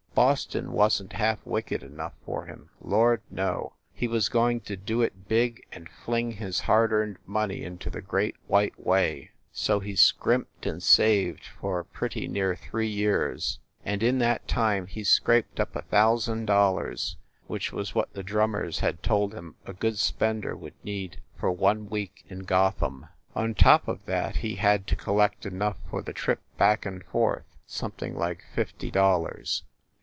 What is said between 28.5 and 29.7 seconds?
fifty dollars.